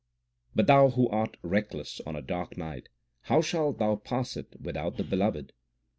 But 0.55 0.65
thou 0.65 0.89
who 0.89 1.07
art 1.09 1.37
reckless 1.43 2.01
on 2.07 2.15
a 2.15 2.23
dark 2.23 2.57
night, 2.57 2.85
3 3.25 3.27
how 3.27 3.41
shalt 3.41 3.77
thou 3.77 3.97
pass 3.97 4.35
it 4.35 4.59
without 4.59 4.97
the 4.97 5.03
Beloved 5.03 5.53